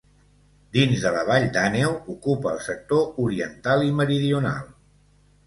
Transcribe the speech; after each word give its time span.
Dins 0.77 1.03
de 1.03 1.11
la 1.15 1.19
Vall 1.27 1.45
d'Àneu, 1.57 1.93
ocupa 2.15 2.55
el 2.57 2.63
sector 2.69 3.05
oriental 3.27 3.87
i 3.91 3.95
meridional. 4.01 4.75